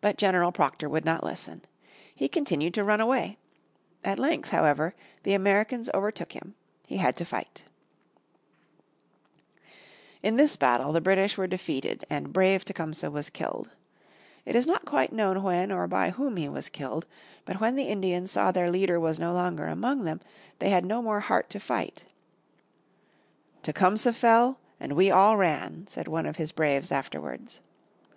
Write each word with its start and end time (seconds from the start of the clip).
But 0.00 0.18
General 0.18 0.52
Proctor 0.52 0.88
would 0.88 1.04
not 1.04 1.24
listen. 1.24 1.62
He 2.14 2.28
continued 2.28 2.74
to 2.74 2.84
run 2.84 3.00
away. 3.00 3.38
At 4.04 4.20
length, 4.20 4.50
however, 4.50 4.94
the 5.24 5.34
Americans 5.34 5.90
overtook 5.92 6.30
him, 6.34 6.54
he 6.86 6.98
had 6.98 7.16
to 7.16 7.24
fight. 7.24 7.64
In 10.22 10.36
Battle 10.36 10.44
of 10.44 10.44
the 10.44 10.44
Thames, 10.44 10.54
Oct. 10.54 10.60
5, 10.60 10.68
1813, 10.94 10.94
the 10.94 11.00
British 11.00 11.36
were 11.38 11.46
defeated 11.48 12.04
and 12.08 12.32
brave 12.32 12.64
Tecumseh 12.64 13.10
was 13.10 13.30
killed. 13.30 13.70
It 14.44 14.54
is 14.54 14.64
not 14.68 14.84
quite 14.84 15.12
known 15.12 15.42
when 15.42 15.72
or 15.72 15.88
by 15.88 16.10
whom 16.10 16.36
he 16.36 16.48
was 16.48 16.68
killed. 16.68 17.04
But 17.44 17.60
when 17.60 17.74
the 17.74 17.88
Indians 17.88 18.30
saw 18.30 18.52
their 18.52 18.70
leader 18.70 19.00
was 19.00 19.18
no 19.18 19.32
longer 19.32 19.66
among 19.66 20.04
them 20.04 20.20
they 20.60 20.68
had 20.70 20.84
no 20.84 21.02
more 21.02 21.18
heart 21.18 21.50
to 21.50 21.58
fight. 21.58 22.04
"Tecumseh 23.64 24.12
fell 24.12 24.60
and 24.78 24.92
we 24.92 25.10
all 25.10 25.36
ran," 25.36 25.84
said 25.88 26.06
one 26.06 26.26
of 26.26 26.36
his 26.36 26.52
braves 26.52 26.92
afterwards. 26.92 27.60